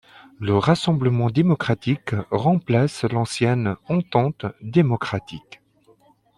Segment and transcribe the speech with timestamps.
[0.39, 5.61] Le Rassemblement démocratique remplace l'ancienne Entente démocratique.